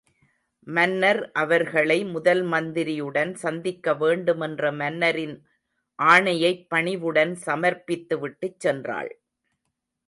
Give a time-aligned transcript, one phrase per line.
[0.67, 5.37] மன்னர் அவர்களை, முதல்மந்திரி உடன் சந்திக்க வேண்டுமென்ற மன்னரின்
[5.99, 9.13] ஆணையைப் பணிவுடன் சமர்ப்பித்துவிட்டுச் சென்றாள்!